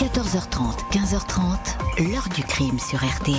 14h30, 0.00 0.78
15h30, 0.92 2.10
l'heure 2.10 2.26
du 2.34 2.42
crime 2.42 2.78
sur 2.78 3.04
RTL. 3.04 3.36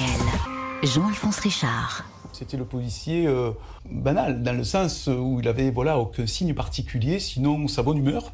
Jean-Alphonse 0.84 1.40
Richard. 1.40 2.06
C'était 2.34 2.56
le 2.56 2.66
policier 2.66 3.26
euh, 3.26 3.50
banal, 3.90 4.44
dans 4.44 4.56
le 4.56 4.64
sens 4.64 5.08
où 5.08 5.40
il 5.40 5.48
avait 5.48 5.72
voilà, 5.72 5.98
aucun 5.98 6.28
signe 6.28 6.54
particulier, 6.54 7.18
sinon 7.18 7.68
sa 7.68 7.82
bonne 7.82 7.98
humeur, 7.98 8.32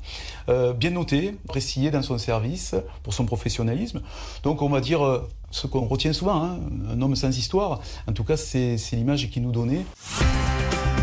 euh, 0.50 0.74
bien 0.74 0.90
noté, 0.90 1.38
apprécié 1.46 1.90
dans 1.90 2.02
son 2.02 2.18
service 2.18 2.76
pour 3.02 3.14
son 3.14 3.26
professionnalisme. 3.26 4.02
Donc 4.44 4.62
on 4.62 4.68
va 4.68 4.82
dire 4.82 5.06
euh, 5.06 5.26
ce 5.52 5.66
qu'on 5.66 5.88
retient 5.88 6.12
souvent, 6.12 6.44
hein, 6.44 6.60
un 6.92 7.02
homme 7.02 7.16
sans 7.16 7.30
histoire. 7.30 7.80
En 8.10 8.12
tout 8.12 8.26
cas, 8.26 8.36
c'est 8.36 8.76
l'image 8.92 9.30
qu'il 9.30 9.44
nous 9.44 9.54
donnait. 9.54 9.86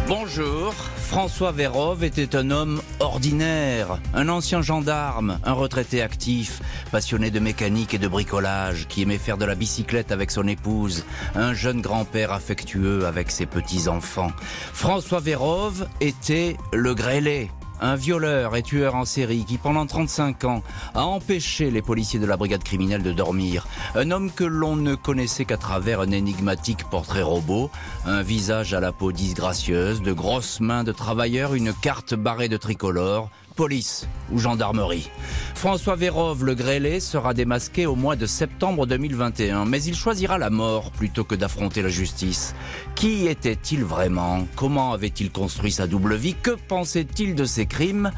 Bonjour, 0.06 0.74
François 0.74 1.50
Vérove 1.50 2.04
était 2.04 2.36
un 2.36 2.50
homme 2.50 2.82
ordinaire, 3.00 3.98
un 4.12 4.28
ancien 4.28 4.60
gendarme, 4.60 5.38
un 5.44 5.52
retraité 5.54 6.02
actif, 6.02 6.60
passionné 6.92 7.30
de 7.30 7.40
mécanique 7.40 7.94
et 7.94 7.98
de 7.98 8.06
bricolage, 8.06 8.86
qui 8.86 9.00
aimait 9.00 9.16
faire 9.16 9.38
de 9.38 9.46
la 9.46 9.54
bicyclette 9.54 10.12
avec 10.12 10.30
son 10.30 10.46
épouse, 10.46 11.06
un 11.34 11.54
jeune 11.54 11.80
grand-père 11.80 12.32
affectueux 12.32 13.06
avec 13.06 13.30
ses 13.30 13.46
petits-enfants. 13.46 14.32
François 14.74 15.20
Vérove 15.20 15.88
était 16.02 16.58
le 16.74 16.94
grêlé, 16.94 17.50
un 17.80 17.96
violeur 17.96 18.56
et 18.56 18.62
tueur 18.62 18.94
en 18.94 19.04
série 19.04 19.44
qui 19.44 19.58
pendant 19.58 19.86
35 19.86 20.44
ans 20.44 20.62
a 20.94 21.04
empêché 21.04 21.70
les 21.70 21.82
policiers 21.82 22.18
de 22.18 22.26
la 22.26 22.36
brigade 22.36 22.62
criminelle 22.62 23.02
de 23.02 23.12
dormir. 23.12 23.66
Un 23.94 24.10
homme 24.10 24.30
que 24.30 24.44
l'on 24.44 24.76
ne 24.76 24.94
connaissait 24.94 25.44
qu'à 25.44 25.56
travers 25.56 26.00
un 26.00 26.10
énigmatique 26.10 26.84
portrait 26.90 27.22
robot, 27.22 27.70
un 28.06 28.22
visage 28.22 28.74
à 28.74 28.80
la 28.80 28.92
peau 28.92 29.12
disgracieuse, 29.12 30.02
de 30.02 30.12
grosses 30.12 30.60
mains 30.60 30.84
de 30.84 30.92
travailleurs, 30.92 31.54
une 31.54 31.72
carte 31.72 32.14
barrée 32.14 32.48
de 32.48 32.56
tricolore, 32.56 33.30
police 33.54 34.08
ou 34.32 34.38
gendarmerie. 34.38 35.10
François 35.54 35.96
Vérove 35.96 36.44
le 36.44 36.54
grêlé 36.54 37.00
sera 37.00 37.34
démasqué 37.34 37.86
au 37.86 37.94
mois 37.94 38.16
de 38.16 38.26
septembre 38.26 38.86
2021, 38.86 39.64
mais 39.64 39.82
il 39.82 39.94
choisira 39.94 40.38
la 40.38 40.50
mort 40.50 40.90
plutôt 40.90 41.24
que 41.24 41.34
d'affronter 41.34 41.82
la 41.82 41.88
justice. 41.88 42.54
Qui 42.94 43.26
était-il 43.26 43.84
vraiment? 43.84 44.46
Comment 44.56 44.92
avait-il 44.92 45.30
construit 45.30 45.72
sa 45.72 45.86
double 45.86 46.14
vie? 46.14 46.34
Que 46.34 46.52
pensait-il 46.68 47.34
de 47.34 47.44
ses 47.44 47.66
crimes? 47.66 48.10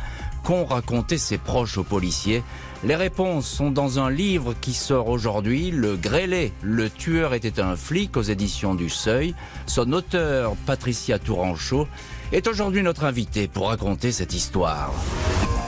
Qu'ont 0.45 0.65
raconté 0.65 1.19
ses 1.19 1.39
proches 1.39 1.79
aux 1.79 1.85
policiers? 1.85 2.43
Les 2.87 2.95
réponses 2.95 3.49
sont 3.49 3.73
dans 3.73 3.99
un 3.99 4.11
livre 4.11 4.55
qui 4.61 4.73
sort 4.73 5.09
aujourd'hui, 5.09 5.73
Le 5.73 5.97
Grêlé, 5.97 6.53
le 6.63 6.89
tueur 6.89 7.35
était 7.35 7.61
un 7.61 7.75
flic 7.75 8.17
aux 8.17 8.23
éditions 8.23 8.77
du 8.77 8.91
Seuil. 8.91 9.35
Son 9.67 9.93
auteur, 9.93 10.55
Patricia 10.67 11.19
Touranchot, 11.19 11.89
est 12.31 12.47
aujourd'hui 12.47 12.85
notre 12.85 13.03
invité 13.03 13.49
pour 13.49 13.71
raconter 13.71 14.13
cette 14.13 14.35
histoire. 14.35 14.93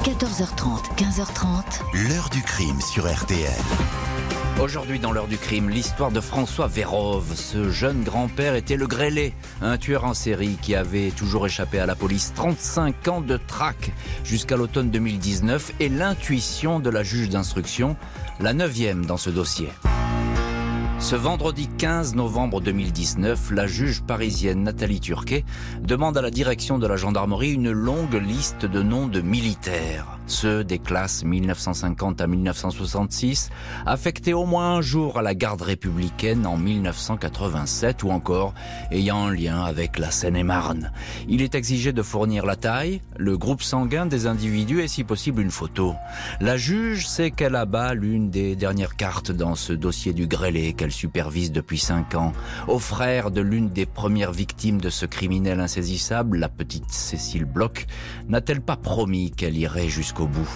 14h30, 0.04 0.94
15h30. 0.96 2.08
L'heure 2.08 2.28
du 2.30 2.40
crime 2.40 2.80
sur 2.80 3.12
RTL. 3.12 3.50
Aujourd'hui 4.60 4.98
dans 4.98 5.12
l'heure 5.12 5.28
du 5.28 5.38
crime, 5.38 5.70
l'histoire 5.70 6.10
de 6.10 6.20
François 6.20 6.66
Vérove. 6.66 7.32
Ce 7.36 7.70
jeune 7.70 8.02
grand-père 8.02 8.56
était 8.56 8.76
le 8.76 8.88
grêlé, 8.88 9.32
un 9.62 9.78
tueur 9.78 10.04
en 10.04 10.14
série 10.14 10.58
qui 10.60 10.74
avait 10.74 11.10
toujours 11.10 11.46
échappé 11.46 11.78
à 11.78 11.86
la 11.86 11.94
police. 11.94 12.32
35 12.34 13.08
ans 13.08 13.20
de 13.20 13.36
traque 13.36 13.92
jusqu'à 14.24 14.56
l'automne 14.56 14.90
2019 14.90 15.74
et 15.78 15.88
l'intuition 15.88 16.80
de 16.80 16.90
la 16.90 17.04
juge 17.04 17.28
d'instruction, 17.28 17.96
la 18.40 18.52
neuvième 18.52 19.06
dans 19.06 19.16
ce 19.16 19.30
dossier. 19.30 19.68
Ce 20.98 21.14
vendredi 21.14 21.68
15 21.78 22.16
novembre 22.16 22.60
2019, 22.60 23.52
la 23.52 23.68
juge 23.68 24.02
parisienne 24.02 24.64
Nathalie 24.64 25.00
Turquet 25.00 25.44
demande 25.80 26.18
à 26.18 26.22
la 26.22 26.30
direction 26.30 26.80
de 26.80 26.86
la 26.88 26.96
gendarmerie 26.96 27.52
une 27.52 27.70
longue 27.70 28.20
liste 28.20 28.66
de 28.66 28.82
noms 28.82 29.06
de 29.06 29.20
militaires 29.20 30.17
ceux 30.30 30.64
des 30.64 30.78
classes 30.78 31.24
1950 31.24 32.20
à 32.20 32.26
1966, 32.26 33.50
affectés 33.86 34.34
au 34.34 34.44
moins 34.44 34.76
un 34.76 34.80
jour 34.80 35.18
à 35.18 35.22
la 35.22 35.34
garde 35.34 35.62
républicaine 35.62 36.46
en 36.46 36.56
1987 36.56 38.02
ou 38.02 38.10
encore 38.10 38.54
ayant 38.90 39.26
un 39.26 39.34
lien 39.34 39.64
avec 39.64 39.98
la 39.98 40.10
Seine-et-Marne. 40.10 40.92
Il 41.28 41.42
est 41.42 41.54
exigé 41.54 41.92
de 41.92 42.02
fournir 42.02 42.46
la 42.46 42.56
taille, 42.56 43.00
le 43.16 43.36
groupe 43.36 43.62
sanguin 43.62 44.06
des 44.06 44.26
individus 44.26 44.82
et 44.82 44.88
si 44.88 45.04
possible 45.04 45.42
une 45.42 45.50
photo. 45.50 45.94
La 46.40 46.56
juge 46.56 47.06
sait 47.06 47.30
qu'elle 47.30 47.56
abat 47.56 47.94
l'une 47.94 48.30
des 48.30 48.56
dernières 48.56 48.96
cartes 48.96 49.32
dans 49.32 49.54
ce 49.54 49.72
dossier 49.72 50.12
du 50.12 50.26
grêlé 50.26 50.72
qu'elle 50.72 50.92
supervise 50.92 51.52
depuis 51.52 51.78
cinq 51.78 52.14
ans. 52.14 52.32
Au 52.66 52.78
frère 52.78 53.30
de 53.30 53.40
l'une 53.40 53.70
des 53.70 53.86
premières 53.86 54.32
victimes 54.32 54.80
de 54.80 54.90
ce 54.90 55.06
criminel 55.06 55.60
insaisissable, 55.60 56.38
la 56.38 56.48
petite 56.48 56.90
Cécile 56.90 57.44
Bloch, 57.44 57.86
n'a-t-elle 58.28 58.60
pas 58.60 58.76
promis 58.76 59.30
qu'elle 59.30 59.56
irait 59.56 59.88
jusqu'au 59.88 60.17
bout. 60.26 60.48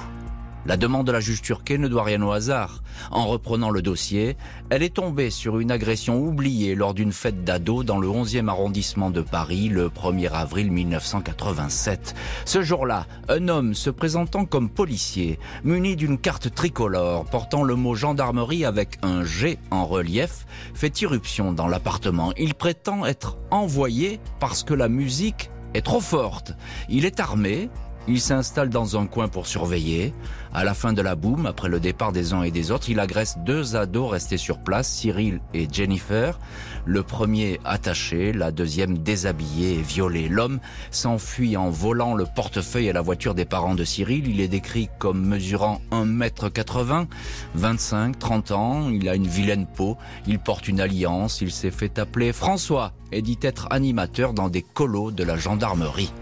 La 0.64 0.76
demande 0.76 1.08
de 1.08 1.12
la 1.12 1.18
juge 1.18 1.42
turquée 1.42 1.76
ne 1.76 1.88
doit 1.88 2.04
rien 2.04 2.22
au 2.22 2.30
hasard. 2.30 2.84
En 3.10 3.26
reprenant 3.26 3.70
le 3.70 3.82
dossier, 3.82 4.36
elle 4.70 4.84
est 4.84 4.94
tombée 4.94 5.30
sur 5.30 5.58
une 5.58 5.72
agression 5.72 6.20
oubliée 6.20 6.76
lors 6.76 6.94
d'une 6.94 7.10
fête 7.10 7.42
d'ado 7.42 7.82
dans 7.82 7.98
le 7.98 8.06
11e 8.06 8.48
arrondissement 8.48 9.10
de 9.10 9.22
Paris 9.22 9.68
le 9.68 9.88
1er 9.88 10.30
avril 10.30 10.70
1987. 10.70 12.14
Ce 12.44 12.62
jour-là, 12.62 13.06
un 13.28 13.48
homme 13.48 13.74
se 13.74 13.90
présentant 13.90 14.44
comme 14.44 14.70
policier, 14.70 15.40
muni 15.64 15.96
d'une 15.96 16.18
carte 16.18 16.54
tricolore 16.54 17.24
portant 17.24 17.64
le 17.64 17.74
mot 17.74 17.96
gendarmerie 17.96 18.64
avec 18.64 18.98
un 19.02 19.24
G 19.24 19.58
en 19.72 19.84
relief, 19.84 20.46
fait 20.74 21.02
irruption 21.02 21.52
dans 21.52 21.66
l'appartement. 21.66 22.32
Il 22.38 22.54
prétend 22.54 23.04
être 23.04 23.36
envoyé 23.50 24.20
parce 24.38 24.62
que 24.62 24.74
la 24.74 24.88
musique 24.88 25.50
est 25.74 25.82
trop 25.82 26.00
forte. 26.00 26.52
Il 26.88 27.04
est 27.04 27.18
armé, 27.18 27.68
il 28.08 28.20
s'installe 28.20 28.68
dans 28.68 28.98
un 28.98 29.06
coin 29.06 29.28
pour 29.28 29.46
surveiller. 29.46 30.12
À 30.54 30.64
la 30.64 30.74
fin 30.74 30.92
de 30.92 31.00
la 31.00 31.14
boum, 31.14 31.46
après 31.46 31.68
le 31.68 31.80
départ 31.80 32.12
des 32.12 32.32
uns 32.32 32.42
et 32.42 32.50
des 32.50 32.70
autres, 32.70 32.90
il 32.90 33.00
agresse 33.00 33.38
deux 33.38 33.76
ados 33.76 34.10
restés 34.10 34.36
sur 34.36 34.58
place, 34.58 34.88
Cyril 34.88 35.40
et 35.54 35.66
Jennifer. 35.70 36.38
Le 36.84 37.02
premier 37.02 37.60
attaché, 37.64 38.32
la 38.32 38.50
deuxième 38.50 38.98
déshabillée 38.98 39.78
et 39.78 39.82
violée. 39.82 40.28
L'homme 40.28 40.58
s'enfuit 40.90 41.56
en 41.56 41.70
volant 41.70 42.14
le 42.14 42.26
portefeuille 42.26 42.88
et 42.88 42.92
la 42.92 43.00
voiture 43.00 43.34
des 43.34 43.44
parents 43.44 43.74
de 43.74 43.84
Cyril. 43.84 44.28
Il 44.28 44.40
est 44.40 44.48
décrit 44.48 44.88
comme 44.98 45.24
mesurant 45.24 45.80
1m80, 45.92 47.06
25, 47.54 48.18
30 48.18 48.50
ans. 48.50 48.90
Il 48.90 49.08
a 49.08 49.14
une 49.14 49.28
vilaine 49.28 49.66
peau. 49.66 49.96
Il 50.26 50.38
porte 50.38 50.68
une 50.68 50.80
alliance. 50.80 51.40
Il 51.40 51.52
s'est 51.52 51.70
fait 51.70 51.98
appeler 51.98 52.32
François 52.32 52.92
et 53.12 53.22
dit 53.22 53.38
être 53.42 53.68
animateur 53.70 54.32
dans 54.32 54.48
des 54.48 54.62
colos 54.62 55.12
de 55.12 55.22
la 55.22 55.36
gendarmerie. 55.36 56.12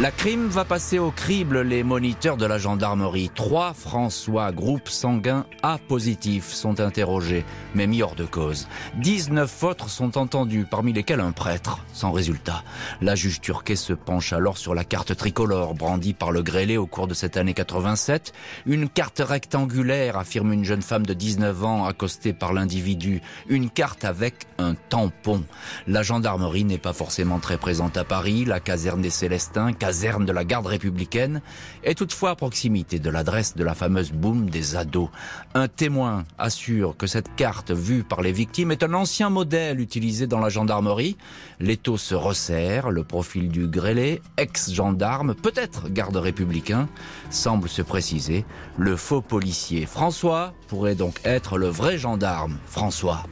La 0.00 0.10
crime 0.10 0.48
va 0.48 0.64
passer 0.64 0.98
au 0.98 1.12
crible 1.12 1.60
les 1.60 1.84
moniteurs 1.84 2.36
de 2.36 2.46
la 2.46 2.58
gendarmerie. 2.58 3.30
Trois 3.32 3.72
François, 3.74 4.50
groupe 4.50 4.88
sanguin 4.88 5.46
A 5.62 5.78
positif, 5.78 6.52
sont 6.52 6.80
interrogés, 6.80 7.44
mais 7.76 7.86
mis 7.86 8.02
hors 8.02 8.16
de 8.16 8.24
cause. 8.24 8.66
19 8.96 9.62
autres 9.62 9.88
sont 9.88 10.18
entendus, 10.18 10.66
parmi 10.68 10.92
lesquels 10.92 11.20
un 11.20 11.30
prêtre, 11.30 11.78
sans 11.92 12.10
résultat. 12.10 12.64
La 13.02 13.14
juge 13.14 13.40
turquée 13.40 13.76
se 13.76 13.92
penche 13.92 14.32
alors 14.32 14.58
sur 14.58 14.74
la 14.74 14.82
carte 14.82 15.14
tricolore 15.14 15.74
brandie 15.74 16.12
par 16.12 16.32
le 16.32 16.42
grêlé 16.42 16.76
au 16.76 16.86
cours 16.86 17.06
de 17.06 17.14
cette 17.14 17.36
année 17.36 17.54
87. 17.54 18.32
Une 18.66 18.88
carte 18.88 19.22
rectangulaire, 19.24 20.18
affirme 20.18 20.52
une 20.52 20.64
jeune 20.64 20.82
femme 20.82 21.06
de 21.06 21.14
19 21.14 21.64
ans 21.64 21.84
accostée 21.86 22.32
par 22.32 22.52
l'individu. 22.52 23.22
Une 23.48 23.70
carte 23.70 24.04
avec 24.04 24.48
un 24.58 24.74
tampon. 24.74 25.44
La 25.86 26.02
gendarmerie 26.02 26.64
n'est 26.64 26.78
pas 26.78 26.92
forcément 26.92 27.38
très 27.38 27.58
présente 27.58 27.96
à 27.96 28.02
Paris. 28.02 28.44
La 28.44 28.58
caserne 28.58 29.00
des 29.00 29.10
Célestins, 29.10 29.72
caserne 29.84 30.24
de 30.24 30.32
la 30.32 30.44
garde 30.44 30.66
républicaine, 30.66 31.42
est 31.82 31.98
toutefois 31.98 32.30
à 32.30 32.36
proximité 32.36 32.98
de 32.98 33.10
l'adresse 33.10 33.54
de 33.54 33.62
la 33.62 33.74
fameuse 33.74 34.12
boum 34.12 34.48
des 34.48 34.76
ados. 34.76 35.10
Un 35.52 35.68
témoin 35.68 36.24
assure 36.38 36.96
que 36.96 37.06
cette 37.06 37.36
carte 37.36 37.70
vue 37.70 38.02
par 38.02 38.22
les 38.22 38.32
victimes 38.32 38.72
est 38.72 38.82
un 38.82 38.94
ancien 38.94 39.28
modèle 39.28 39.80
utilisé 39.80 40.26
dans 40.26 40.40
la 40.40 40.48
gendarmerie. 40.48 41.18
L'étau 41.60 41.98
se 41.98 42.14
resserre, 42.14 42.90
le 42.90 43.04
profil 43.04 43.50
du 43.50 43.68
grêlé, 43.68 44.22
ex-gendarme, 44.38 45.34
peut-être 45.34 45.90
garde 45.90 46.16
républicain, 46.16 46.88
semble 47.28 47.68
se 47.68 47.82
préciser. 47.82 48.46
Le 48.78 48.96
faux 48.96 49.20
policier 49.20 49.84
François 49.84 50.54
pourrait 50.68 50.94
donc 50.94 51.20
être 51.24 51.58
le 51.58 51.68
vrai 51.68 51.98
gendarme 51.98 52.56
François. 52.64 53.26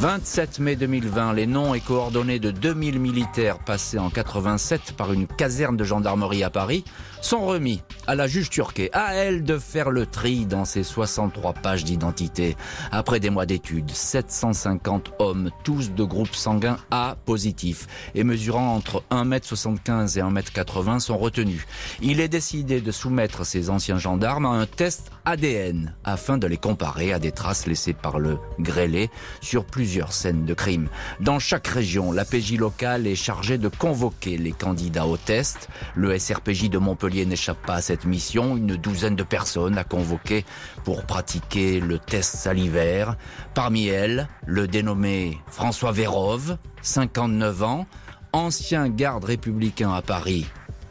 27 0.00 0.60
mai 0.60 0.76
2020, 0.76 1.34
les 1.34 1.46
noms 1.46 1.74
et 1.74 1.80
coordonnées 1.80 2.38
de 2.38 2.50
2000 2.50 2.98
militaires 2.98 3.58
passés 3.58 3.98
en 3.98 4.08
87 4.08 4.94
par 4.96 5.12
une 5.12 5.26
caserne 5.26 5.76
de 5.76 5.84
gendarmerie 5.84 6.42
à 6.42 6.48
Paris 6.48 6.84
sont 7.20 7.44
remis 7.44 7.82
à 8.06 8.14
la 8.14 8.26
juge 8.26 8.48
turquée, 8.48 8.88
à 8.94 9.12
elle 9.12 9.44
de 9.44 9.58
faire 9.58 9.90
le 9.90 10.06
tri 10.06 10.46
dans 10.46 10.64
ses 10.64 10.84
63 10.84 11.52
pages 11.52 11.84
d'identité. 11.84 12.56
Après 12.90 13.20
des 13.20 13.28
mois 13.28 13.44
d'études, 13.44 13.90
750 13.90 15.12
hommes, 15.18 15.50
tous 15.64 15.92
de 15.92 16.02
groupe 16.02 16.34
sanguin 16.34 16.78
A 16.90 17.18
positif 17.26 17.86
et 18.14 18.24
mesurant 18.24 18.74
entre 18.74 19.02
1m75 19.10 20.18
et 20.18 20.22
1m80 20.22 21.00
sont 21.00 21.18
retenus. 21.18 21.66
Il 22.00 22.20
est 22.20 22.28
décidé 22.28 22.80
de 22.80 22.90
soumettre 22.90 23.44
ces 23.44 23.68
anciens 23.68 23.98
gendarmes 23.98 24.46
à 24.46 24.48
un 24.48 24.64
test 24.64 25.12
ADN 25.26 25.94
afin 26.04 26.38
de 26.38 26.46
les 26.46 26.56
comparer 26.56 27.12
à 27.12 27.18
des 27.18 27.32
traces 27.32 27.66
laissées 27.66 27.92
par 27.92 28.18
le 28.18 28.38
grêlé 28.58 29.10
sur 29.42 29.66
plusieurs 29.66 29.89
plusieurs 29.90 30.12
scènes 30.12 30.44
de 30.44 30.54
crime. 30.54 30.88
Dans 31.18 31.40
chaque 31.40 31.66
région, 31.66 32.12
la 32.12 32.24
PJ 32.24 32.56
locale 32.56 33.08
est 33.08 33.16
chargée 33.16 33.58
de 33.58 33.66
convoquer 33.66 34.38
les 34.38 34.52
candidats 34.52 35.04
au 35.04 35.16
test. 35.16 35.68
Le 35.96 36.16
SRPJ 36.16 36.70
de 36.70 36.78
Montpellier 36.78 37.26
n'échappe 37.26 37.60
pas 37.66 37.74
à 37.74 37.80
cette 37.82 38.04
mission. 38.04 38.56
Une 38.56 38.76
douzaine 38.76 39.16
de 39.16 39.24
personnes 39.24 39.78
à 39.78 39.82
convoquer 39.82 40.44
pour 40.84 41.06
pratiquer 41.06 41.80
le 41.80 41.98
test 41.98 42.36
salivaire. 42.36 43.16
Parmi 43.52 43.88
elles, 43.88 44.28
le 44.46 44.68
dénommé 44.68 45.38
François 45.48 45.90
Vérove, 45.90 46.56
59 46.82 47.62
ans, 47.64 47.86
ancien 48.32 48.88
garde 48.88 49.24
républicain 49.24 49.92
à 49.92 50.02
Paris 50.02 50.46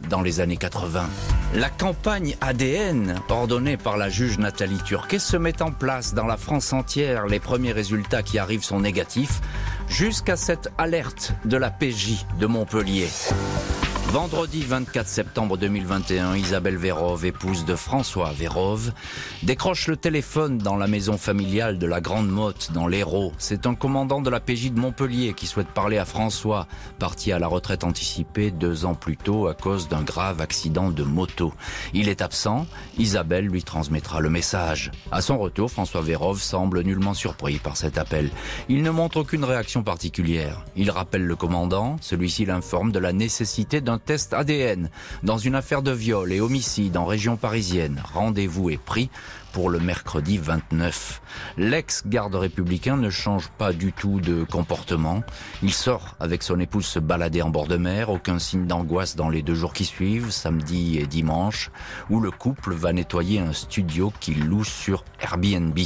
dans 0.10 0.22
les 0.22 0.40
années 0.40 0.58
80. 0.58 1.10
La 1.56 1.70
campagne 1.70 2.36
ADN, 2.42 3.20
ordonnée 3.30 3.78
par 3.78 3.98
la 3.98 4.10
juge 4.10 4.38
Nathalie 4.38 4.82
Turquet, 4.84 5.20
se 5.20 5.38
met 5.38 5.62
en 5.62 5.72
place 5.72 6.14
dans 6.14 6.26
la 6.26 6.38
France 6.38 6.74
entière. 6.74 7.28
Les 7.28 7.40
premiers 7.40 7.72
résultats 7.72 8.24
qui 8.24 8.40
arrivent 8.40 8.64
sont 8.64 8.80
négatifs, 8.80 9.42
jusqu'à 9.88 10.36
cette 10.36 10.72
alerte 10.78 11.34
de 11.46 11.58
la 11.58 11.72
PJ 11.72 12.26
de 12.40 12.46
Montpellier. 12.46 13.08
Vendredi 14.12 14.64
24 14.64 15.08
septembre 15.08 15.56
2021, 15.56 16.36
Isabelle 16.36 16.78
Vérove, 16.78 17.26
épouse 17.26 17.64
de 17.64 17.76
François 17.76 18.32
Vérove, 18.32 18.92
décroche 19.44 19.86
le 19.86 19.98
téléphone 19.98 20.58
dans 20.58 20.78
la 20.78 20.88
maison 20.88 21.16
familiale 21.16 21.78
de 21.78 21.86
la 21.86 22.02
Grande 22.02 22.28
Motte, 22.28 22.72
dans 22.74 22.88
l'Hérault. 22.88 23.34
C'est 23.38 23.68
un 23.68 23.76
commandant 23.76 24.20
de 24.20 24.32
la 24.32 24.40
PJ 24.40 24.72
de 24.72 24.80
Montpellier 24.80 25.34
qui 25.34 25.46
souhaite 25.46 25.68
parler 25.68 26.00
à 26.00 26.06
François, 26.06 26.66
parti 26.98 27.32
à 27.32 27.38
la 27.38 27.46
retraite 27.46 27.84
anticipée 27.84 28.50
deux 28.50 28.84
ans 28.84 28.96
plus 28.96 29.16
tôt 29.16 29.48
à 29.48 29.54
cause 29.54 29.88
d'un 29.90 30.02
grave 30.02 30.42
accident 30.42 30.90
de 30.90 31.04
moto. 31.04 31.54
Il 31.94 32.10
est 32.10 32.24
absent, 32.24 32.66
Isabelle 32.98 33.46
lui 33.46 33.62
transmettra 33.62 34.22
le 34.22 34.32
message. 34.32 34.90
À 35.12 35.22
son 35.22 35.38
retour, 35.38 35.70
François 35.70 36.02
Vérove 36.02 36.42
semble 36.42 36.82
nullement 36.82 37.14
surpris 37.14 37.60
par 37.60 37.78
cet 37.78 38.00
appel. 38.00 38.32
Il 38.70 38.82
ne 38.82 38.90
montre 38.90 39.18
aucune 39.18 39.44
réaction 39.44 39.84
particulière. 39.84 40.66
Il 40.76 40.90
rappelle 40.90 41.28
le 41.28 41.36
commandant, 41.36 41.98
celui-ci 42.02 42.46
l'informe 42.46 42.92
de 42.92 42.98
la 42.98 43.14
nécessité 43.14 43.82
d'un 43.82 43.99
test 44.00 44.34
ADN 44.34 44.90
dans 45.24 45.38
une 45.38 45.56
affaire 45.56 45.82
de 45.82 45.92
viol 45.92 46.32
et 46.32 46.42
homicide 46.42 46.98
en 46.98 47.06
région 47.06 47.38
parisienne. 47.38 48.02
Rendez-vous 48.14 48.70
est 48.70 48.82
pris 48.82 49.10
pour 49.52 49.70
le 49.70 49.80
mercredi 49.80 50.38
29. 50.38 51.22
L'ex-garde 51.58 52.36
républicain 52.36 52.98
ne 52.98 53.10
change 53.10 53.50
pas 53.58 53.74
du 53.74 53.94
tout 53.94 54.20
de 54.20 54.44
comportement. 54.44 55.24
Il 55.64 55.74
sort 55.74 56.16
avec 56.20 56.44
son 56.44 56.60
épouse 56.60 56.86
se 56.86 57.00
balader 57.00 57.42
en 57.42 57.50
bord 57.50 57.68
de 57.68 57.78
mer, 57.78 58.10
aucun 58.10 58.40
signe 58.40 58.66
d'angoisse 58.66 59.16
dans 59.16 59.30
les 59.30 59.42
deux 59.42 59.56
jours 59.56 59.74
qui 59.74 59.86
suivent, 59.86 60.32
samedi 60.32 60.98
et 60.98 61.08
dimanche, 61.08 61.72
où 62.10 62.20
le 62.20 62.32
couple 62.32 62.74
va 62.74 62.94
nettoyer 62.94 63.40
un 63.40 63.54
studio 63.54 64.12
qu'il 64.20 64.46
loue 64.46 64.64
sur 64.64 65.04
Airbnb. 65.22 65.78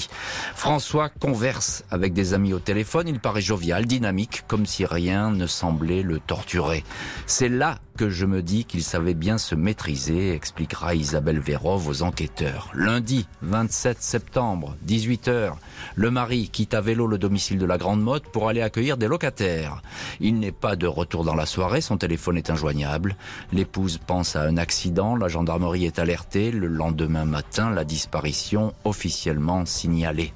François 0.56 1.10
converse 1.10 1.83
avec 1.89 2.13
des 2.13 2.33
amis 2.33 2.54
au 2.54 2.60
téléphone, 2.60 3.07
il 3.07 3.19
paraît 3.19 3.42
jovial, 3.42 3.86
dynamique, 3.86 4.44
comme 4.48 4.65
si 4.65 4.86
rien 4.86 5.31
ne 5.31 5.48
semblait 5.48 6.04
le 6.04 6.19
torturer. 6.19 6.83
C'est 7.25 7.50
là 7.50 7.80
que 7.98 8.10
je 8.10 8.25
me 8.25 8.42
dis 8.42 8.65
qu'il 8.65 8.83
savait 8.83 9.13
bien 9.13 9.38
se 9.38 9.56
maîtriser, 9.56 10.33
expliquera 10.33 10.95
Isabelle 10.95 11.39
Vérov 11.39 11.88
aux 11.88 12.01
enquêteurs. 12.01 12.71
Lundi 12.74 13.27
27 13.54 14.02
septembre, 14.02 14.76
18h, 14.88 15.52
le 15.94 16.10
mari 16.10 16.50
quitte 16.50 16.74
à 16.74 16.82
vélo 16.82 17.06
le 17.06 17.20
domicile 17.20 17.60
de 17.60 17.68
la 17.68 17.78
Grande 17.78 18.02
Motte 18.02 18.24
pour 18.24 18.50
aller 18.50 18.64
accueillir 18.64 18.98
des 18.98 19.08
locataires. 19.08 19.84
Il 20.20 20.40
n'est 20.40 20.52
pas 20.52 20.76
de 20.76 20.88
retour 20.88 21.24
dans 21.24 21.36
la 21.36 21.46
soirée, 21.46 21.80
son 21.80 21.98
téléphone 21.98 22.36
est 22.36 22.50
injoignable. 22.50 23.16
L'épouse 23.52 24.00
pense 24.00 24.36
à 24.36 24.42
un 24.42 24.58
accident, 24.58 25.16
la 25.16 25.28
gendarmerie 25.28 25.86
est 25.86 26.00
alertée. 26.00 26.50
Le 26.50 26.66
lendemain 26.66 27.26
matin, 27.26 27.70
la 27.70 27.84
disparition 27.84 28.74
officiellement 28.86 29.68
signalée. 29.68 30.34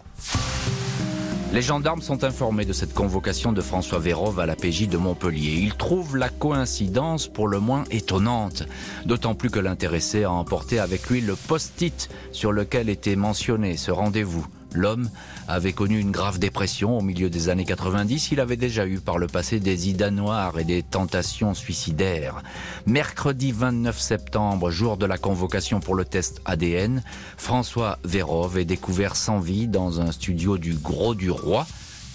Les 1.54 1.62
gendarmes 1.62 2.02
sont 2.02 2.26
informés 2.26 2.66
de 2.66 2.74
cette 2.74 2.94
convocation 2.94 3.54
de 3.54 3.62
François 3.62 4.00
Vérove 4.00 4.40
à 4.40 4.46
la 4.46 4.56
PJ 4.56 4.90
de 4.90 4.98
Montpellier. 4.98 5.60
Ils 5.62 5.76
trouvent 5.76 6.18
la 6.18 6.28
coïncidence 6.28 7.28
pour 7.28 7.48
le 7.48 7.60
moins 7.60 7.86
étonnante, 7.90 8.64
d'autant 9.06 9.34
plus 9.34 9.50
que 9.50 9.60
l'intéressé 9.60 10.26
a 10.26 10.32
emporté 10.32 10.78
avec 10.78 11.10
lui 11.10 11.22
le 11.22 11.36
post-it 11.36 12.10
sur 12.34 12.52
lequel 12.52 12.90
était 12.90 13.16
mentionné 13.16 13.78
ce 13.78 13.92
rendez-vous. 13.92 14.46
L'homme 14.74 15.10
avait 15.48 15.74
connu 15.74 16.00
une 16.00 16.12
grave 16.12 16.40
dépression 16.40 16.98
au 16.98 17.02
milieu 17.02 17.30
des 17.30 17.50
années 17.50 17.66
90. 17.66 18.32
Il 18.32 18.40
avait 18.40 18.58
déjà 18.58 18.86
eu 18.86 19.00
par 19.00 19.18
le 19.18 19.28
passé 19.28 19.60
des 19.60 19.90
idées 19.90 20.12
noires 20.12 20.60
et 20.60 20.64
des 20.64 20.84
tentations 20.84 21.54
suicidaires. 21.54 22.44
Mercredi 22.86 23.52
29 23.52 24.00
septembre, 24.00 24.70
jour 24.72 24.98
de 24.98 25.06
la 25.06 25.18
convocation 25.18 25.80
pour 25.80 25.96
le 25.96 26.06
test 26.06 26.42
ADN, 26.46 27.04
François 27.38 28.00
Vérove 28.04 28.58
est 28.58 28.66
découvert 28.66 29.16
sans 29.16 29.40
vie 29.40 29.68
dans 29.68 30.02
un 30.02 30.12
studio 30.12 30.58
du 30.58 30.74
Gros 30.74 31.16
du 31.16 31.32
Roi. 31.32 31.66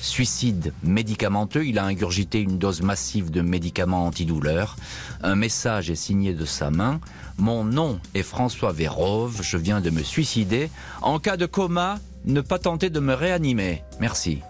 Suicide 0.02 0.72
médicamenteux, 0.82 1.64
il 1.64 1.78
a 1.78 1.84
ingurgité 1.84 2.40
une 2.40 2.58
dose 2.58 2.82
massive 2.82 3.30
de 3.30 3.40
médicaments 3.40 4.04
antidouleurs. 4.06 4.76
Un 5.22 5.36
message 5.36 5.90
est 5.90 5.96
signé 5.96 6.34
de 6.34 6.44
sa 6.44 6.72
main. 6.72 7.00
Mon 7.38 7.62
nom 7.62 8.00
est 8.14 8.24
François 8.24 8.72
Vérove, 8.72 9.42
je 9.42 9.56
viens 9.56 9.80
de 9.80 9.90
me 9.90 10.02
suicider. 10.02 10.70
En 11.02 11.20
cas 11.20 11.36
de 11.36 11.46
coma, 11.46 12.00
ne 12.24 12.40
pas 12.40 12.58
tenter 12.58 12.90
de 12.90 13.00
me 13.00 13.14
réanimer. 13.14 13.82
Merci. 14.00 14.42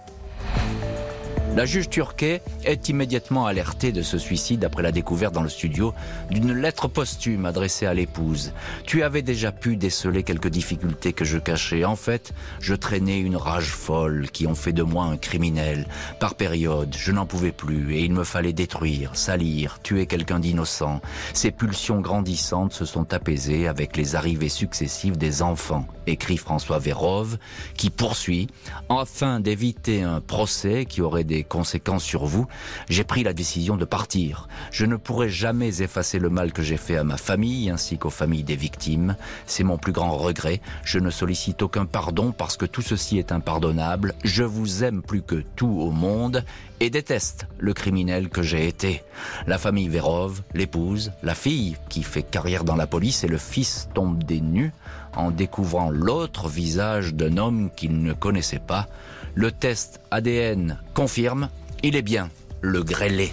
La 1.54 1.66
juge 1.66 1.90
Turquet 1.90 2.40
est 2.64 2.88
immédiatement 2.88 3.44
alertée 3.44 3.92
de 3.92 4.00
ce 4.00 4.16
suicide 4.16 4.64
après 4.64 4.82
la 4.82 4.90
découverte 4.90 5.34
dans 5.34 5.42
le 5.42 5.50
studio 5.50 5.92
d'une 6.30 6.54
lettre 6.54 6.88
posthume 6.88 7.44
adressée 7.44 7.84
à 7.84 7.92
l'épouse. 7.92 8.54
Tu 8.86 9.02
avais 9.02 9.20
déjà 9.20 9.52
pu 9.52 9.76
déceler 9.76 10.22
quelques 10.22 10.48
difficultés 10.48 11.12
que 11.12 11.26
je 11.26 11.36
cachais. 11.36 11.84
En 11.84 11.94
fait, 11.94 12.32
je 12.58 12.74
traînais 12.74 13.20
une 13.20 13.36
rage 13.36 13.68
folle 13.68 14.30
qui 14.30 14.46
ont 14.46 14.54
fait 14.54 14.72
de 14.72 14.82
moi 14.82 15.04
un 15.04 15.18
criminel. 15.18 15.86
Par 16.20 16.36
période, 16.36 16.96
je 16.98 17.12
n'en 17.12 17.26
pouvais 17.26 17.52
plus 17.52 17.96
et 17.96 18.02
il 18.02 18.14
me 18.14 18.24
fallait 18.24 18.54
détruire, 18.54 19.14
salir, 19.14 19.78
tuer 19.82 20.06
quelqu'un 20.06 20.40
d'innocent. 20.40 21.02
Ces 21.34 21.50
pulsions 21.50 22.00
grandissantes 22.00 22.72
se 22.72 22.86
sont 22.86 23.12
apaisées 23.12 23.68
avec 23.68 23.98
les 23.98 24.16
arrivées 24.16 24.48
successives 24.48 25.18
des 25.18 25.42
enfants, 25.42 25.86
écrit 26.06 26.38
François 26.38 26.78
Vérove, 26.78 27.36
qui 27.76 27.90
poursuit, 27.90 28.48
afin 28.88 29.38
d'éviter 29.38 30.00
un 30.02 30.22
procès 30.22 30.86
qui 30.86 31.02
aurait 31.02 31.24
des 31.24 31.41
conséquences 31.44 32.04
sur 32.04 32.26
vous, 32.26 32.46
j'ai 32.88 33.04
pris 33.04 33.22
la 33.22 33.32
décision 33.32 33.76
de 33.76 33.84
partir. 33.84 34.48
Je 34.70 34.86
ne 34.86 34.96
pourrai 34.96 35.28
jamais 35.28 35.82
effacer 35.82 36.18
le 36.18 36.30
mal 36.30 36.52
que 36.52 36.62
j'ai 36.62 36.76
fait 36.76 36.96
à 36.96 37.04
ma 37.04 37.16
famille 37.16 37.70
ainsi 37.70 37.98
qu'aux 37.98 38.10
familles 38.10 38.44
des 38.44 38.56
victimes. 38.56 39.16
C'est 39.46 39.64
mon 39.64 39.78
plus 39.78 39.92
grand 39.92 40.16
regret. 40.16 40.60
Je 40.84 40.98
ne 40.98 41.10
sollicite 41.10 41.62
aucun 41.62 41.86
pardon 41.86 42.32
parce 42.32 42.56
que 42.56 42.66
tout 42.66 42.82
ceci 42.82 43.18
est 43.18 43.32
impardonnable. 43.32 44.14
Je 44.24 44.44
vous 44.44 44.84
aime 44.84 45.02
plus 45.02 45.22
que 45.22 45.44
tout 45.56 45.78
au 45.80 45.90
monde 45.90 46.44
et 46.80 46.90
déteste 46.90 47.46
le 47.58 47.74
criminel 47.74 48.28
que 48.28 48.42
j'ai 48.42 48.66
été. 48.66 49.02
La 49.46 49.58
famille 49.58 49.88
Vérove, 49.88 50.42
l'épouse, 50.52 51.12
la 51.22 51.34
fille 51.34 51.76
qui 51.88 52.02
fait 52.02 52.24
carrière 52.24 52.64
dans 52.64 52.76
la 52.76 52.88
police 52.88 53.22
et 53.22 53.28
le 53.28 53.38
fils 53.38 53.88
tombent 53.94 54.24
des 54.24 54.40
nues 54.40 54.72
en 55.14 55.30
découvrant 55.30 55.90
l'autre 55.90 56.48
visage 56.48 57.14
d'un 57.14 57.36
homme 57.36 57.70
qu'ils 57.76 58.02
ne 58.02 58.12
connaissaient 58.12 58.58
pas. 58.58 58.88
Le 59.34 59.50
test 59.50 60.00
ADN 60.10 60.78
confirme, 60.94 61.48
il 61.82 61.96
est 61.96 62.02
bien 62.02 62.28
le 62.60 62.82
grêlé. 62.82 63.32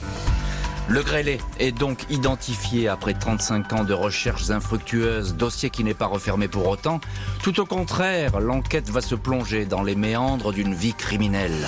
Le 0.88 1.04
grêlé 1.04 1.40
est 1.60 1.72
donc 1.72 2.06
identifié 2.10 2.88
après 2.88 3.14
35 3.14 3.74
ans 3.74 3.84
de 3.84 3.94
recherches 3.94 4.50
infructueuses, 4.50 5.36
dossier 5.36 5.70
qui 5.70 5.84
n'est 5.84 5.94
pas 5.94 6.08
refermé 6.08 6.48
pour 6.48 6.68
autant. 6.68 7.00
Tout 7.44 7.60
au 7.60 7.66
contraire, 7.66 8.40
l'enquête 8.40 8.90
va 8.90 9.02
se 9.02 9.14
plonger 9.14 9.66
dans 9.66 9.84
les 9.84 9.96
méandres 9.96 10.52
d'une 10.52 10.74
vie 10.74 10.94
criminelle. 10.94 11.68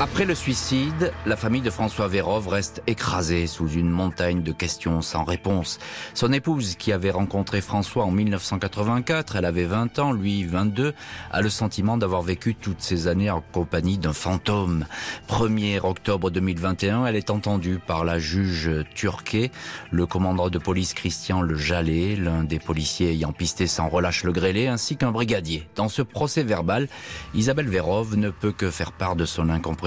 Après 0.00 0.24
le 0.24 0.34
suicide, 0.34 1.12
la 1.24 1.36
famille 1.36 1.60
de 1.60 1.70
François 1.70 2.08
Vérove 2.08 2.48
reste 2.48 2.82
écrasée 2.88 3.46
sous 3.46 3.68
une 3.68 3.88
montagne 3.88 4.42
de 4.42 4.50
questions 4.50 5.02
sans 5.02 5.22
réponse. 5.22 5.78
Son 6.14 6.32
épouse, 6.32 6.74
qui 6.74 6.90
avait 6.90 7.12
rencontré 7.12 7.60
François 7.60 8.04
en 8.04 8.10
1984, 8.10 9.36
elle 9.36 9.44
avait 9.44 9.66
20 9.66 10.00
ans, 10.00 10.12
lui 10.12 10.42
22, 10.42 10.94
a 11.30 11.40
le 11.40 11.48
sentiment 11.48 11.96
d'avoir 11.96 12.22
vécu 12.22 12.56
toutes 12.56 12.82
ces 12.82 13.06
années 13.06 13.30
en 13.30 13.40
compagnie 13.40 13.96
d'un 13.96 14.12
fantôme. 14.12 14.84
1er 15.28 15.78
octobre 15.84 16.28
2021, 16.28 17.06
elle 17.06 17.16
est 17.16 17.30
entendue 17.30 17.78
par 17.78 18.04
la 18.04 18.18
juge 18.18 18.70
Turquet, 18.96 19.52
le 19.92 20.06
commandant 20.06 20.50
de 20.50 20.58
police 20.58 20.92
Christian 20.92 21.40
Le 21.40 21.54
Jallet, 21.54 22.16
l'un 22.16 22.42
des 22.42 22.58
policiers 22.58 23.10
ayant 23.10 23.32
pisté 23.32 23.68
sans 23.68 23.88
relâche 23.88 24.24
le 24.24 24.32
grêlé, 24.32 24.66
ainsi 24.66 24.96
qu'un 24.96 25.12
brigadier. 25.12 25.68
Dans 25.76 25.88
ce 25.88 26.02
procès 26.02 26.42
verbal, 26.42 26.88
Isabelle 27.32 27.68
Vérove 27.68 28.16
ne 28.16 28.30
peut 28.30 28.52
que 28.52 28.72
faire 28.72 28.90
part 28.90 29.14
de 29.14 29.24
son 29.24 29.50
incompréhension 29.50 29.83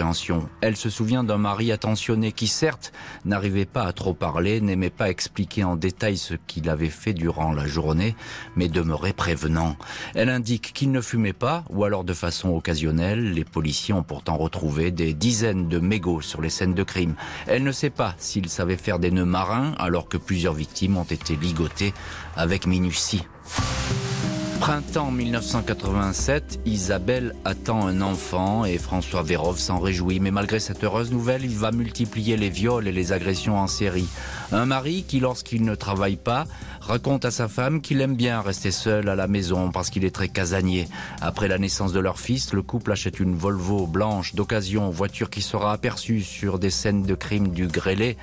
elle 0.62 0.76
se 0.76 0.90
souvient 0.90 1.24
d'un 1.24 1.38
mari 1.38 1.72
attentionné 1.72 2.32
qui, 2.32 2.48
certes, 2.48 2.92
n'arrivait 3.26 3.66
pas 3.66 3.84
à 3.84 3.94
trop 3.94 4.14
parler, 4.14 4.62
n'aimait 4.62 4.90
pas 4.90 5.10
expliquer 5.10 5.64
en 5.64 5.76
détail 5.76 6.18
ce 6.18 6.36
qu'il 6.36 6.70
avait 6.70 6.90
fait 6.90 7.14
durant 7.14 7.52
la 7.52 7.66
journée, 7.66 8.16
mais 8.56 8.68
demeurait 8.68 9.14
prévenant. 9.14 9.76
Elle 10.14 10.30
indique 10.30 10.74
qu'il 10.74 10.92
ne 10.92 11.02
fumait 11.02 11.34
pas, 11.34 11.64
ou 11.70 11.84
alors 11.84 12.04
de 12.04 12.14
façon 12.14 12.50
occasionnelle. 12.50 13.34
Les 13.34 13.46
policiers 13.46 13.94
ont 13.94 14.04
pourtant 14.04 14.38
retrouvé 14.38 14.92
des 14.92 15.14
dizaines 15.14 15.68
de 15.68 15.80
mégots 15.80 16.22
sur 16.22 16.42
les 16.42 16.50
scènes 16.50 16.76
de 16.76 16.84
crime. 16.84 17.16
Elle 17.48 17.64
ne 17.64 17.72
sait 17.72 17.90
pas 17.90 18.16
s'il 18.18 18.50
savait 18.50 18.78
faire 18.78 19.00
des 19.00 19.12
nœuds 19.12 19.26
marins, 19.26 19.74
alors 19.80 20.08
que 20.08 20.18
plusieurs 20.18 20.54
victimes 20.54 20.98
ont 20.98 21.04
été 21.04 21.36
ligotées 21.36 21.94
avec 22.36 22.68
minutie. 22.68 23.24
Printemps 24.68 25.12
1987, 25.12 26.60
Isabelle 26.66 27.34
attend 27.46 27.88
un 27.88 28.02
enfant 28.02 28.66
et 28.66 28.78
François 28.78 29.24
Vérov 29.24 29.58
s'en 29.58 29.80
réjouit. 29.80 30.20
Mais 30.20 30.30
malgré 30.30 30.60
cette 30.60 30.84
heureuse 30.84 31.10
nouvelle, 31.10 31.46
il 31.46 31.58
va 31.58 31.72
multiplier 31.72 32.36
les 32.36 32.50
viols 32.50 32.86
et 32.86 32.92
les 32.92 33.14
agressions 33.14 33.58
en 33.58 33.68
série. 33.68 34.10
Un 34.52 34.66
mari 34.66 35.06
qui, 35.08 35.22
lorsqu'il 35.22 35.64
ne 35.64 35.74
travaille 35.74 36.18
pas, 36.18 36.48
raconte 36.82 37.24
à 37.24 37.32
sa 37.32 37.48
femme 37.48 37.80
qu'il 37.80 38.02
aime 38.02 38.18
bien 38.18 38.42
rester 38.42 38.72
seul 38.72 39.08
à 39.08 39.16
la 39.16 39.28
maison 39.28 39.72
parce 39.72 39.90
qu'il 39.90 40.04
est 40.04 40.14
très 40.14 40.28
casanier. 40.28 40.90
Après 41.22 41.48
la 41.48 41.60
naissance 41.60 41.94
de 41.94 42.02
leur 42.02 42.20
fils, 42.20 42.52
le 42.52 42.62
couple 42.62 42.92
achète 42.92 43.22
une 43.22 43.38
Volvo 43.38 43.88
blanche 43.88 44.36
d'occasion, 44.36 44.90
voiture 44.90 45.30
qui 45.30 45.42
sera 45.42 45.72
aperçue 45.72 46.24
sur 46.24 46.60
des 46.60 46.72
scènes 46.72 47.04
de 47.04 47.16
crime 47.16 47.52
du 47.52 47.68
grêlé 47.68 48.18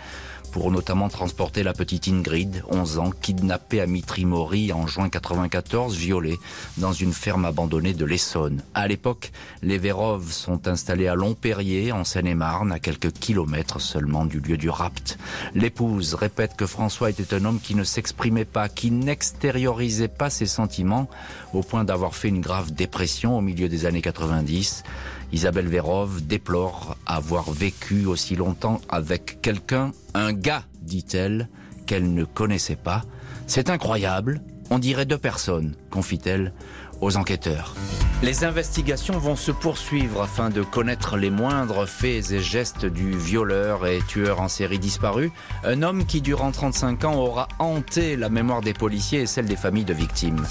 pour 0.55 0.71
notamment 0.71 1.09
transporter 1.09 1.65
la 1.65 1.73
petite 1.73 2.07
Ingrid, 2.07 2.63
11 2.71 2.99
ans, 3.01 3.11
kidnappée 3.11 3.81
à 3.81 3.87
Mitrimori 3.87 4.73
en 4.73 4.87
juin 4.87 5.09
94, 5.09 5.97
violée 5.97 6.39
dans 6.79 6.93
une 6.93 7.13
ferme 7.13 7.45
abandonnée 7.45 7.93
de 7.93 8.05
l'Essonne. 8.05 8.63
À 8.73 8.87
l'époque, 8.87 9.33
les 9.63 9.79
Vérov 9.79 10.31
sont 10.31 10.69
installés 10.69 11.09
à 11.09 11.17
Longperrier, 11.17 11.91
en 11.91 12.05
Seine-et-Marne, 12.05 12.71
à 12.71 12.79
quelques 12.79 13.11
kilomètres 13.11 13.81
seulement 13.81 14.27
du 14.27 14.39
lieu 14.39 14.57
du 14.57 14.71
rapt. 14.71 15.19
L'épouse 15.57 16.15
répète 16.15 16.55
que 16.55 16.67
François 16.67 17.11
était 17.11 17.35
un 17.35 17.45
homme 17.47 17.59
qui 17.59 17.75
ne 17.75 17.83
s'exprimait 17.83 18.45
pas, 18.45 18.69
qui 18.69 18.93
n'extériorisait 18.93 20.07
pas 20.07 20.31
ses 20.31 20.47
sentiments, 20.47 21.11
au 21.55 21.63
point 21.63 21.85
d'avoir 21.85 22.15
fait 22.15 22.29
une 22.29 22.41
grave 22.41 22.73
dépression 22.73 23.37
au 23.37 23.41
milieu 23.41 23.69
des 23.69 23.87
années 23.87 24.03
90. 24.03 24.83
Isabelle 25.33 25.69
Vérov 25.69 26.27
déplore 26.27 26.97
avoir 27.07 27.51
vécu 27.51 28.07
aussi 28.07 28.37
longtemps 28.37 28.81
avec 28.89 29.41
quelqu'un, 29.43 29.93
un 30.15 30.33
gars, 30.33 30.65
dit-elle, 30.83 31.49
qu'elle 31.87 32.13
ne 32.15 32.25
connaissait 32.25 32.77
pas. 32.77 33.03
C'est 33.47 33.71
incroyable, 33.71 34.41
on 34.71 34.79
dirait 34.79 35.07
deux 35.07 35.19
personnes, 35.19 35.75
confie-t-elle 35.91 36.53
aux 37.01 37.17
enquêteurs. 37.17 37.75
Les 38.23 38.45
investigations 38.45 39.19
vont 39.19 39.37
se 39.37 39.51
poursuivre 39.51 40.23
afin 40.23 40.49
de 40.49 40.63
connaître 40.63 41.17
les 41.17 41.31
moindres 41.31 41.87
faits 41.87 42.31
et 42.31 42.41
gestes 42.41 42.87
du 42.87 43.11
violeur 43.19 43.87
et 43.87 44.01
tueur 44.09 44.41
en 44.41 44.49
série 44.49 44.79
disparu, 44.79 45.31
un 45.63 45.83
homme 45.83 46.07
qui 46.07 46.23
durant 46.23 46.51
35 46.51 47.05
ans 47.05 47.17
aura 47.17 47.49
hanté 47.59 48.17
la 48.17 48.31
mémoire 48.31 48.63
des 48.63 48.73
policiers 48.73 49.23
et 49.23 49.27
celle 49.27 49.47
des 49.47 49.57
familles 49.57 49.85
de 49.85 49.95
victimes. 49.95 50.43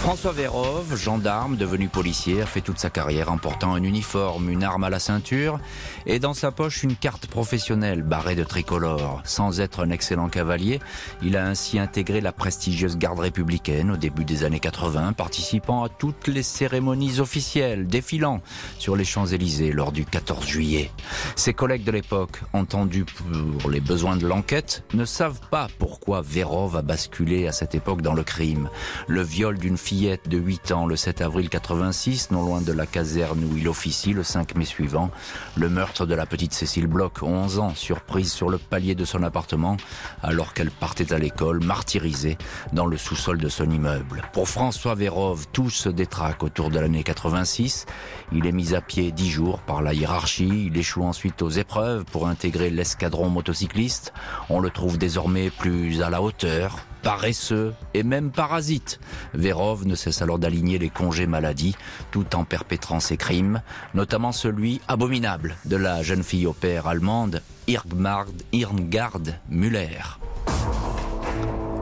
François 0.00 0.32
Vérov, 0.32 0.96
gendarme 0.96 1.58
devenu 1.58 1.88
policier, 1.88 2.46
fait 2.46 2.62
toute 2.62 2.78
sa 2.78 2.88
carrière 2.88 3.30
en 3.30 3.36
portant 3.36 3.74
un 3.74 3.82
uniforme, 3.82 4.48
une 4.48 4.64
arme 4.64 4.84
à 4.84 4.88
la 4.88 4.98
ceinture 4.98 5.60
et 6.06 6.18
dans 6.18 6.32
sa 6.32 6.50
poche 6.50 6.82
une 6.82 6.96
carte 6.96 7.26
professionnelle 7.26 8.02
barrée 8.02 8.34
de 8.34 8.42
tricolore. 8.42 9.20
Sans 9.24 9.60
être 9.60 9.84
un 9.84 9.90
excellent 9.90 10.30
cavalier, 10.30 10.80
il 11.20 11.36
a 11.36 11.46
ainsi 11.46 11.78
intégré 11.78 12.22
la 12.22 12.32
prestigieuse 12.32 12.96
garde 12.96 13.18
républicaine 13.18 13.90
au 13.90 13.98
début 13.98 14.24
des 14.24 14.42
années 14.42 14.58
80, 14.58 15.12
participant 15.12 15.84
à 15.84 15.90
toutes 15.90 16.28
les 16.28 16.42
cérémonies 16.42 17.20
officielles, 17.20 17.86
défilant 17.86 18.40
sur 18.78 18.96
les 18.96 19.04
Champs-Élysées 19.04 19.70
lors 19.70 19.92
du 19.92 20.06
14 20.06 20.46
juillet. 20.46 20.90
Ses 21.36 21.52
collègues 21.52 21.84
de 21.84 21.92
l'époque, 21.92 22.40
entendus 22.54 23.04
pour 23.04 23.70
les 23.70 23.80
besoins 23.80 24.16
de 24.16 24.26
l'enquête, 24.26 24.82
ne 24.94 25.04
savent 25.04 25.40
pas 25.50 25.68
pourquoi 25.78 26.22
Vérov 26.22 26.74
a 26.74 26.82
basculé 26.82 27.46
à 27.46 27.52
cette 27.52 27.74
époque 27.74 28.00
dans 28.00 28.14
le 28.14 28.22
crime. 28.22 28.70
Le 29.06 29.20
viol 29.20 29.58
d'une 29.58 29.76
fillette 29.90 30.28
de 30.28 30.38
8 30.38 30.70
ans 30.70 30.86
le 30.86 30.94
7 30.94 31.20
avril 31.20 31.48
86, 31.48 32.30
non 32.30 32.42
loin 32.42 32.60
de 32.60 32.72
la 32.72 32.86
caserne 32.86 33.42
où 33.42 33.56
il 33.56 33.68
officie 33.68 34.12
le 34.12 34.22
5 34.22 34.54
mai 34.54 34.64
suivant. 34.64 35.10
Le 35.56 35.68
meurtre 35.68 36.06
de 36.06 36.14
la 36.14 36.26
petite 36.26 36.54
Cécile 36.54 36.86
Bloch, 36.86 37.24
11 37.24 37.58
ans, 37.58 37.74
surprise 37.74 38.32
sur 38.32 38.50
le 38.50 38.58
palier 38.58 38.94
de 38.94 39.04
son 39.04 39.24
appartement 39.24 39.76
alors 40.22 40.54
qu'elle 40.54 40.70
partait 40.70 41.12
à 41.12 41.18
l'école, 41.18 41.64
martyrisée 41.64 42.38
dans 42.72 42.86
le 42.86 42.96
sous-sol 42.96 43.38
de 43.38 43.48
son 43.48 43.68
immeuble. 43.68 44.22
Pour 44.32 44.48
François 44.48 44.94
Vérov, 44.94 45.46
tout 45.50 45.70
se 45.70 45.88
détraque 45.88 46.44
autour 46.44 46.70
de 46.70 46.78
l'année 46.78 47.02
86. 47.02 47.86
Il 48.30 48.46
est 48.46 48.52
mis 48.52 48.76
à 48.76 48.80
pied 48.82 49.10
10 49.10 49.28
jours 49.28 49.58
par 49.58 49.82
la 49.82 49.92
hiérarchie. 49.92 50.66
Il 50.66 50.78
échoue 50.78 51.02
ensuite 51.02 51.42
aux 51.42 51.50
épreuves 51.50 52.04
pour 52.04 52.28
intégrer 52.28 52.70
l'escadron 52.70 53.28
motocycliste. 53.28 54.12
On 54.50 54.60
le 54.60 54.70
trouve 54.70 54.98
désormais 54.98 55.50
plus 55.50 56.00
à 56.00 56.10
la 56.10 56.22
hauteur, 56.22 56.78
paresseux 57.02 57.74
et 57.94 58.02
même 58.02 58.30
parasite. 58.30 59.00
Vérov 59.34 59.86
ne 59.86 59.94
cesse 59.94 60.22
alors 60.22 60.38
d'aligner 60.38 60.78
les 60.78 60.90
congés 60.90 61.26
maladie 61.26 61.76
tout 62.10 62.36
en 62.36 62.44
perpétrant 62.44 63.00
ses 63.00 63.16
crimes, 63.16 63.62
notamment 63.94 64.32
celui 64.32 64.80
abominable 64.88 65.56
de 65.64 65.76
la 65.76 66.02
jeune 66.02 66.22
fille 66.22 66.46
au 66.46 66.52
père 66.52 66.86
allemande 66.86 67.42
Irmgard, 67.66 68.26
Irmgard 68.52 69.20
Müller. 69.48 70.18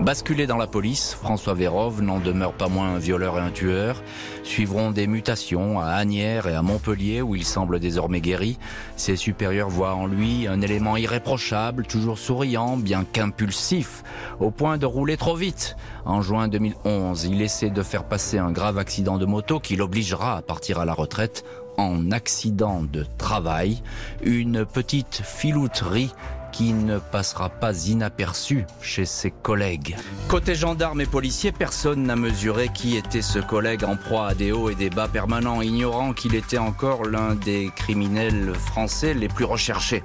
Basculé 0.00 0.46
dans 0.46 0.56
la 0.56 0.68
police, 0.68 1.14
François 1.20 1.54
Vérov 1.54 2.00
n'en 2.00 2.20
demeure 2.20 2.52
pas 2.52 2.68
moins 2.68 2.94
un 2.94 2.98
violeur 2.98 3.36
et 3.36 3.40
un 3.40 3.50
tueur. 3.50 4.02
Suivront 4.42 4.90
des 4.90 5.06
mutations 5.06 5.80
à 5.80 5.86
Agnières 5.86 6.46
et 6.46 6.54
à 6.54 6.62
Montpellier 6.62 7.20
où 7.20 7.34
il 7.34 7.44
semble 7.44 7.80
désormais 7.80 8.20
guéri. 8.20 8.58
Ses 8.96 9.16
supérieurs 9.16 9.68
voient 9.68 9.94
en 9.94 10.06
lui 10.06 10.46
un 10.46 10.60
élément 10.60 10.96
irréprochable, 10.96 11.84
toujours 11.84 12.18
souriant, 12.18 12.76
bien 12.76 13.04
qu'impulsif, 13.04 14.04
au 14.40 14.50
point 14.50 14.78
de 14.78 14.86
rouler 14.86 15.16
trop 15.16 15.34
vite. 15.34 15.76
En 16.06 16.22
juin 16.22 16.48
2011, 16.48 17.24
il 17.24 17.42
essaie 17.42 17.70
de 17.70 17.82
faire 17.82 18.04
passer 18.04 18.38
un 18.38 18.52
grave 18.52 18.78
accident 18.78 19.18
de 19.18 19.26
moto 19.26 19.58
qui 19.58 19.76
l'obligera 19.76 20.36
à 20.38 20.42
partir 20.42 20.78
à 20.78 20.84
la 20.84 20.94
retraite 20.94 21.44
en 21.76 22.10
accident 22.10 22.82
de 22.82 23.06
travail, 23.18 23.82
une 24.22 24.64
petite 24.66 25.22
filouterie 25.24 26.12
qui 26.58 26.72
ne 26.72 26.98
passera 26.98 27.50
pas 27.50 27.86
inaperçu 27.86 28.66
chez 28.82 29.04
ses 29.04 29.30
collègues. 29.30 29.94
Côté 30.26 30.56
gendarme 30.56 31.00
et 31.00 31.06
policier, 31.06 31.52
personne 31.52 32.02
n'a 32.02 32.16
mesuré 32.16 32.68
qui 32.74 32.96
était 32.96 33.22
ce 33.22 33.38
collègue 33.38 33.84
en 33.84 33.94
proie 33.94 34.26
à 34.26 34.34
des 34.34 34.50
hauts 34.50 34.68
et 34.68 34.74
des 34.74 34.90
bas 34.90 35.06
permanents, 35.06 35.62
ignorant 35.62 36.12
qu'il 36.12 36.34
était 36.34 36.58
encore 36.58 37.04
l'un 37.04 37.36
des 37.36 37.70
criminels 37.76 38.54
français 38.56 39.14
les 39.14 39.28
plus 39.28 39.44
recherchés. 39.44 40.02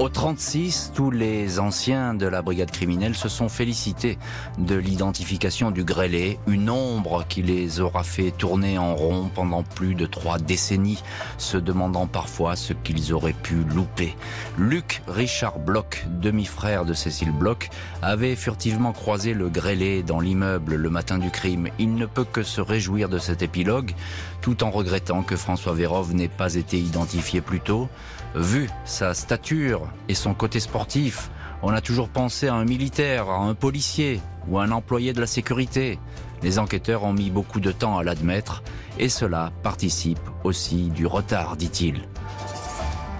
Au 0.00 0.08
36, 0.08 0.92
tous 0.94 1.10
les 1.10 1.60
anciens 1.60 2.14
de 2.14 2.26
la 2.26 2.40
brigade 2.40 2.70
criminelle 2.70 3.14
se 3.14 3.28
sont 3.28 3.50
félicités 3.50 4.18
de 4.56 4.74
l'identification 4.74 5.70
du 5.70 5.84
grêlé, 5.84 6.38
une 6.46 6.70
ombre 6.70 7.26
qui 7.28 7.42
les 7.42 7.80
aura 7.80 8.02
fait 8.02 8.30
tourner 8.30 8.78
en 8.78 8.96
rond 8.96 9.30
pendant 9.34 9.62
plus 9.62 9.94
de 9.94 10.06
trois 10.06 10.38
décennies, 10.38 11.02
se 11.36 11.58
demandant 11.58 12.06
parfois 12.06 12.56
ce 12.56 12.72
qu'ils 12.72 13.12
auraient 13.12 13.34
pu 13.34 13.56
louper. 13.74 14.16
Luc 14.56 15.02
Richard 15.06 15.58
Bloch, 15.58 16.06
demi-frère 16.08 16.86
de 16.86 16.94
Cécile 16.94 17.32
Bloch, 17.32 17.68
avait 18.00 18.36
furtivement 18.36 18.92
croisé 18.92 19.34
le 19.34 19.50
grêlé 19.50 20.02
dans 20.02 20.20
l'immeuble 20.20 20.76
le 20.76 20.88
matin 20.88 21.18
du 21.18 21.30
crime. 21.30 21.68
Il 21.78 21.94
ne 21.96 22.06
peut 22.06 22.24
que 22.24 22.42
se 22.42 22.62
réjouir 22.62 23.10
de 23.10 23.18
cet 23.18 23.42
épilogue, 23.42 23.92
tout 24.40 24.64
en 24.64 24.70
regrettant 24.70 25.22
que 25.22 25.36
François 25.36 25.74
Vérov 25.74 26.14
n'ait 26.14 26.28
pas 26.28 26.54
été 26.54 26.78
identifié 26.78 27.42
plus 27.42 27.60
tôt. 27.60 27.90
Vu 28.34 28.70
sa 28.84 29.12
stature 29.12 29.88
et 30.08 30.14
son 30.14 30.34
côté 30.34 30.60
sportif, 30.60 31.30
on 31.62 31.72
a 31.72 31.80
toujours 31.80 32.08
pensé 32.08 32.46
à 32.46 32.54
un 32.54 32.64
militaire, 32.64 33.28
à 33.28 33.38
un 33.38 33.54
policier 33.54 34.20
ou 34.48 34.58
à 34.58 34.64
un 34.64 34.70
employé 34.70 35.12
de 35.12 35.20
la 35.20 35.26
sécurité. 35.26 35.98
Les 36.42 36.58
enquêteurs 36.58 37.02
ont 37.02 37.12
mis 37.12 37.30
beaucoup 37.30 37.60
de 37.60 37.72
temps 37.72 37.98
à 37.98 38.04
l'admettre 38.04 38.62
et 38.98 39.08
cela 39.08 39.52
participe 39.62 40.20
aussi 40.44 40.90
du 40.90 41.06
retard, 41.06 41.56
dit-il. 41.56 42.02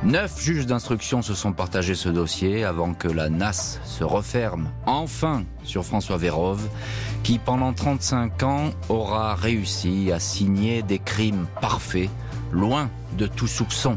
Neuf 0.03 0.41
juges 0.41 0.65
d'instruction 0.65 1.21
se 1.21 1.35
sont 1.35 1.53
partagés 1.53 1.95
ce 1.95 2.09
dossier 2.09 2.65
avant 2.65 2.95
que 2.95 3.09
la 3.09 3.29
NAS 3.29 3.81
se 3.85 4.03
referme 4.03 4.71
enfin 4.87 5.43
sur 5.63 5.85
François 5.85 6.17
Vérove, 6.17 6.67
qui 7.23 7.39
pendant 7.39 7.75
35 7.75 8.43
ans 8.45 8.71
aura 8.89 9.35
réussi 9.35 10.11
à 10.11 10.19
signer 10.19 10.83
des 10.83 11.01
crimes 11.01 11.47
parfaits, 11.61 12.09
loin 12.51 12.89
de 13.19 13.27
tout 13.27 13.49
soupçon. 13.49 13.97